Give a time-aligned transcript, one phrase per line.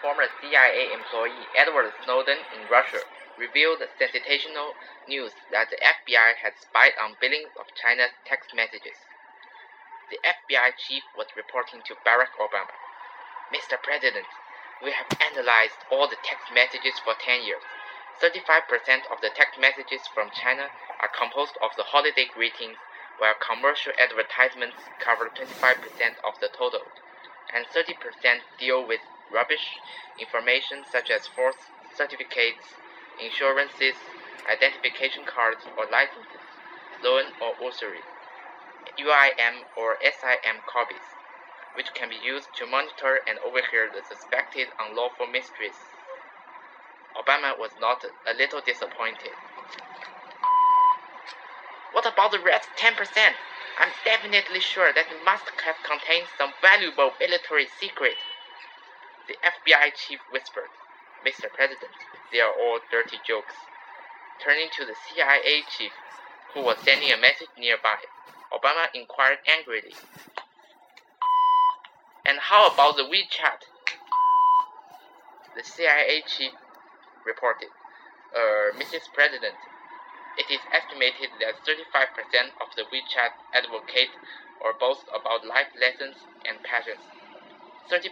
[0.00, 3.00] former CIA employee Edward Snowden in Russia
[3.38, 4.72] revealed sensational
[5.08, 8.96] news that the FBI had spied on billions of China's text messages.
[10.10, 12.72] The FBI chief was reporting to Barack Obama
[13.52, 13.80] Mr.
[13.80, 14.26] President,
[14.82, 17.62] we have analyzed all the text messages for 10 years.
[18.20, 20.68] 35% of the text messages from China
[21.00, 22.76] are composed of the holiday greetings,
[23.18, 26.82] while commercial advertisements cover 25% of the total,
[27.54, 29.00] and 30% deal with
[29.32, 29.80] rubbish
[30.18, 31.56] information such as false
[31.94, 32.76] certificates,
[33.18, 33.96] insurances,
[34.50, 36.44] identification cards or licenses,
[37.02, 38.02] loan or usury,
[38.98, 41.06] UIM or SIM copies,
[41.74, 45.76] which can be used to monitor and overhear the suspected unlawful mysteries.
[47.16, 49.32] Obama was not a little disappointed.
[51.92, 52.92] What about the rest 10%?
[53.78, 58.16] I'm definitely sure that it must have contained some valuable military secret.
[59.28, 60.70] The FBI chief whispered,
[61.26, 61.50] Mr.
[61.52, 61.90] President,
[62.30, 63.54] they are all dirty jokes.
[64.42, 65.92] Turning to the CIA chief,
[66.54, 67.96] who was sending a message nearby,
[68.52, 69.94] Obama inquired angrily.
[72.24, 73.66] And how about the WeChat?
[75.56, 76.52] The CIA chief
[77.24, 77.70] reported,
[78.34, 79.10] uh, Mrs.
[79.12, 79.54] President,
[80.38, 84.10] it is estimated that 35% of the WeChat advocate
[84.60, 87.02] or boast about life lessons and passions.
[87.89, 88.07] 30%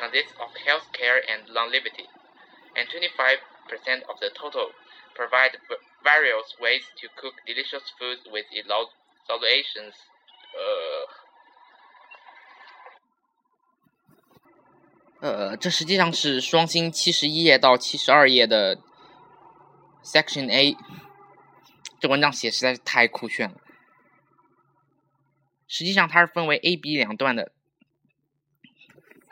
[0.00, 2.08] consists of health care and longevity,
[2.74, 4.72] and 25% of the total
[5.14, 5.58] provide
[6.02, 9.94] various ways to cook delicious foods with evaluations.
[10.54, 11.06] Uh,
[15.20, 18.78] 呃，这实际上是双星七十一页到七十二页的
[20.04, 20.76] Section A。
[22.00, 23.60] 这文章写实在是太酷炫了。
[25.66, 27.50] 实际上它是分为 A、B 两段的。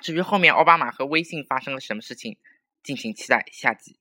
[0.00, 2.36] 至于后面奥巴马和微信发生了什么事情，
[2.82, 3.99] 敬请期待下集。